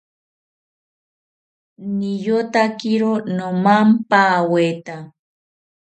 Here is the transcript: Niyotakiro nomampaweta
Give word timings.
Niyotakiro 1.97 3.11
nomampaweta 3.35 4.97